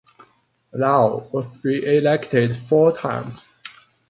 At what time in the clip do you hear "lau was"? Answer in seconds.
0.73-1.63